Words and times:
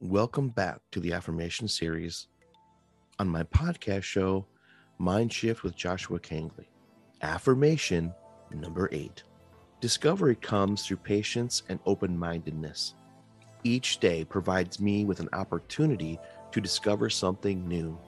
Welcome 0.00 0.50
back 0.50 0.78
to 0.92 1.00
the 1.00 1.12
affirmation 1.12 1.66
series 1.66 2.28
on 3.18 3.28
my 3.28 3.42
podcast 3.42 4.04
show, 4.04 4.46
Mind 4.96 5.32
Shift 5.32 5.64
with 5.64 5.74
Joshua 5.74 6.20
Kangley. 6.20 6.66
Affirmation 7.20 8.14
number 8.52 8.88
eight 8.92 9.24
Discovery 9.80 10.36
comes 10.36 10.86
through 10.86 10.98
patience 10.98 11.64
and 11.68 11.80
open 11.84 12.16
mindedness. 12.16 12.94
Each 13.64 13.98
day 13.98 14.24
provides 14.24 14.78
me 14.78 15.04
with 15.04 15.18
an 15.18 15.30
opportunity 15.32 16.16
to 16.52 16.60
discover 16.60 17.10
something 17.10 17.66
new. 17.66 17.98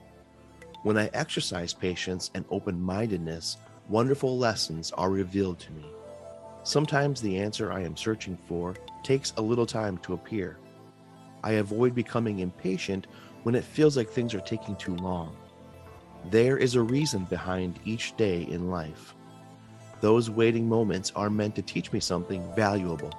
When 0.83 0.97
I 0.97 1.09
exercise 1.13 1.73
patience 1.73 2.31
and 2.35 2.45
open 2.49 2.81
mindedness, 2.81 3.57
wonderful 3.89 4.37
lessons 4.37 4.93
are 4.93 5.09
revealed 5.09 5.59
to 5.59 5.73
me. 5.73 5.83
Sometimes 6.63 7.19
the 7.19 7.37
answer 7.37 7.69
I 7.73 7.81
am 7.81 7.97
searching 7.97 8.37
for 8.47 8.77
takes 9.03 9.33
a 9.35 9.41
little 9.41 9.65
time 9.65 9.97
to 9.97 10.13
appear. 10.13 10.57
I 11.43 11.53
avoid 11.53 11.95
becoming 11.95 12.39
impatient 12.39 13.07
when 13.43 13.55
it 13.55 13.63
feels 13.63 13.97
like 13.97 14.09
things 14.09 14.33
are 14.33 14.41
taking 14.41 14.75
too 14.75 14.95
long. 14.95 15.35
There 16.29 16.57
is 16.57 16.75
a 16.75 16.81
reason 16.81 17.25
behind 17.25 17.79
each 17.83 18.15
day 18.15 18.43
in 18.43 18.69
life. 18.69 19.15
Those 20.01 20.29
waiting 20.29 20.67
moments 20.69 21.11
are 21.15 21.29
meant 21.29 21.55
to 21.55 21.61
teach 21.61 21.91
me 21.91 21.99
something 21.99 22.43
valuable. 22.55 23.11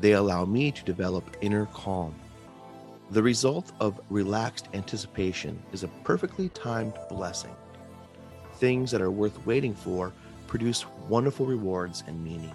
They 0.00 0.12
allow 0.12 0.44
me 0.44 0.70
to 0.72 0.84
develop 0.84 1.36
inner 1.40 1.66
calm. 1.66 2.14
The 3.10 3.22
result 3.22 3.72
of 3.80 4.00
relaxed 4.08 4.68
anticipation 4.72 5.62
is 5.72 5.82
a 5.82 5.88
perfectly 6.04 6.48
timed 6.50 6.94
blessing. 7.08 7.54
Things 8.54 8.90
that 8.90 9.02
are 9.02 9.10
worth 9.10 9.44
waiting 9.44 9.74
for 9.74 10.12
produce 10.46 10.86
wonderful 11.08 11.46
rewards 11.46 12.04
and 12.06 12.22
meaning. 12.22 12.54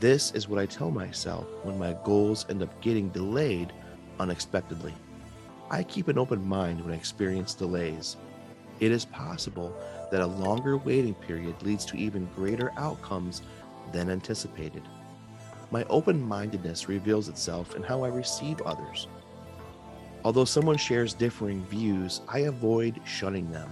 This 0.00 0.32
is 0.32 0.48
what 0.48 0.60
I 0.60 0.66
tell 0.66 0.90
myself 0.90 1.46
when 1.62 1.78
my 1.78 1.96
goals 2.04 2.46
end 2.48 2.62
up 2.62 2.80
getting 2.80 3.08
delayed 3.10 3.72
unexpectedly. 4.18 4.94
I 5.70 5.82
keep 5.82 6.08
an 6.08 6.18
open 6.18 6.46
mind 6.46 6.82
when 6.82 6.92
I 6.92 6.96
experience 6.96 7.54
delays. 7.54 8.16
It 8.78 8.92
is 8.92 9.04
possible 9.04 9.74
that 10.10 10.20
a 10.20 10.26
longer 10.26 10.76
waiting 10.76 11.14
period 11.14 11.60
leads 11.62 11.84
to 11.86 11.96
even 11.96 12.28
greater 12.36 12.72
outcomes 12.76 13.42
than 13.92 14.10
anticipated. 14.10 14.82
My 15.70 15.84
open 15.84 16.20
mindedness 16.20 16.88
reveals 16.88 17.28
itself 17.28 17.74
in 17.74 17.82
how 17.82 18.04
I 18.04 18.08
receive 18.08 18.60
others. 18.62 19.08
Although 20.24 20.44
someone 20.44 20.76
shares 20.76 21.14
differing 21.14 21.64
views, 21.66 22.20
I 22.28 22.40
avoid 22.40 23.00
shunning 23.04 23.50
them. 23.50 23.70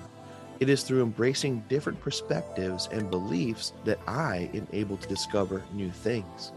It 0.61 0.69
is 0.69 0.83
through 0.83 1.03
embracing 1.03 1.65
different 1.69 2.01
perspectives 2.01 2.89
and 2.93 3.11
beliefs 3.11 3.73
that 3.85 3.99
I 4.07 4.51
am 4.55 4.67
able 4.73 4.97
to 4.97 5.09
discover 5.09 5.63
new 5.73 5.91
things. 5.91 6.53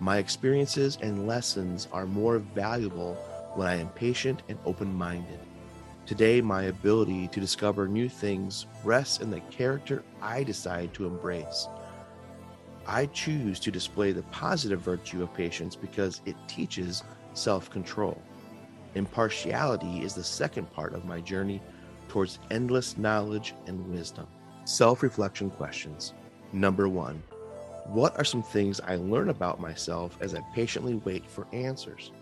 My 0.00 0.16
experiences 0.16 0.96
and 1.02 1.26
lessons 1.26 1.86
are 1.92 2.06
more 2.06 2.38
valuable 2.38 3.16
when 3.54 3.68
I 3.68 3.74
am 3.74 3.90
patient 3.90 4.42
and 4.48 4.58
open 4.64 4.94
minded. 4.94 5.38
Today, 6.06 6.40
my 6.40 6.64
ability 6.64 7.28
to 7.28 7.38
discover 7.38 7.86
new 7.86 8.08
things 8.08 8.64
rests 8.82 9.20
in 9.20 9.30
the 9.30 9.40
character 9.50 10.02
I 10.22 10.42
decide 10.42 10.94
to 10.94 11.04
embrace. 11.04 11.68
I 12.86 13.06
choose 13.06 13.60
to 13.60 13.70
display 13.70 14.12
the 14.12 14.22
positive 14.24 14.80
virtue 14.80 15.22
of 15.22 15.34
patience 15.34 15.76
because 15.76 16.22
it 16.24 16.36
teaches 16.48 17.04
self 17.34 17.68
control. 17.68 18.20
Impartiality 18.94 20.02
is 20.02 20.14
the 20.14 20.24
second 20.24 20.72
part 20.72 20.94
of 20.94 21.04
my 21.04 21.20
journey 21.20 21.60
towards 22.08 22.38
endless 22.50 22.96
knowledge 22.96 23.52
and 23.66 23.86
wisdom. 23.92 24.26
Self 24.64 25.02
reflection 25.02 25.50
questions. 25.50 26.14
Number 26.54 26.88
one 26.88 27.22
what 27.92 28.16
are 28.18 28.24
some 28.24 28.42
things 28.42 28.80
I 28.80 28.96
learn 28.96 29.30
about 29.30 29.60
myself 29.60 30.16
as 30.20 30.34
I 30.34 30.40
patiently 30.54 30.94
wait 30.94 31.28
for 31.28 31.46
answers? 31.52 32.12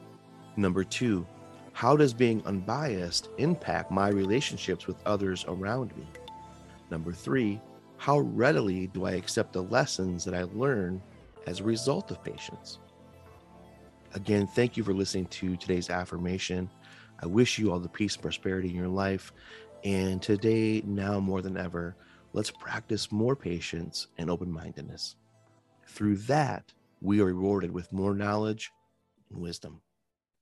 Number 0.56 0.82
two, 0.82 1.26
how 1.74 1.94
does 1.94 2.14
being 2.14 2.42
unbiased 2.46 3.28
impact 3.36 3.90
my 3.90 4.08
relationships 4.08 4.86
with 4.86 4.96
others 5.04 5.44
around 5.46 5.94
me? 5.96 6.06
Number 6.90 7.12
three, 7.12 7.60
how 7.98 8.20
readily 8.20 8.86
do 8.86 9.04
I 9.04 9.12
accept 9.12 9.52
the 9.52 9.62
lessons 9.62 10.24
that 10.24 10.34
I 10.34 10.44
learn 10.54 11.02
as 11.46 11.60
a 11.60 11.64
result 11.64 12.10
of 12.10 12.24
patience? 12.24 12.78
Again, 14.14 14.46
thank 14.46 14.76
you 14.78 14.82
for 14.84 14.94
listening 14.94 15.26
to 15.26 15.56
today's 15.56 15.90
affirmation. 15.90 16.70
I 17.22 17.26
wish 17.26 17.58
you 17.58 17.70
all 17.70 17.78
the 17.78 17.90
peace 17.90 18.14
and 18.14 18.22
prosperity 18.22 18.70
in 18.70 18.74
your 18.74 18.88
life. 18.88 19.32
And 19.84 20.22
today, 20.22 20.82
now 20.86 21.20
more 21.20 21.42
than 21.42 21.58
ever, 21.58 21.94
let's 22.32 22.50
practice 22.50 23.12
more 23.12 23.36
patience 23.36 24.06
and 24.16 24.30
open 24.30 24.50
mindedness. 24.50 25.16
Through 25.88 26.18
that, 26.18 26.72
we 27.00 27.20
are 27.20 27.24
rewarded 27.26 27.72
with 27.72 27.92
more 27.92 28.14
knowledge 28.14 28.70
and 29.30 29.40
wisdom. 29.40 29.80